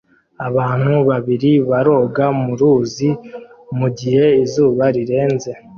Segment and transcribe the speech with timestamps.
[0.47, 3.09] Abantu babiri baroga mu ruzi
[3.77, 5.51] mugihe izuba rirenze